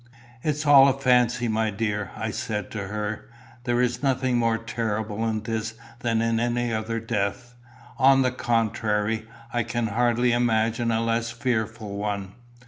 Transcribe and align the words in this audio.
"It 0.41 0.49
is 0.49 0.65
all 0.65 0.87
a 0.87 0.99
fancy, 0.99 1.47
my 1.47 1.69
dear," 1.69 2.09
I 2.17 2.31
said 2.31 2.71
to 2.71 2.87
her. 2.87 3.29
"There 3.65 3.79
is 3.83 4.01
nothing 4.01 4.35
more 4.39 4.57
terrible 4.57 5.29
in 5.29 5.43
this 5.43 5.75
than 5.99 6.23
in 6.23 6.39
any 6.39 6.73
other 6.73 6.99
death. 6.99 7.53
On 7.99 8.23
the 8.23 8.31
contrary, 8.31 9.27
I 9.53 9.61
can 9.61 9.85
hardly 9.89 10.31
imagine 10.31 10.89
a 10.89 11.03
less 11.03 11.29
fearful 11.29 11.97
one. 11.97 12.31